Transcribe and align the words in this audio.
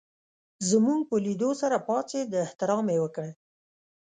زموږ 0.69 0.99
په 1.09 1.15
لېدو 1.25 1.49
سره 1.61 1.77
پاڅېد 1.87 2.29
احترام 2.45 2.85
یې 2.93 2.97
وکړ. 3.03 3.27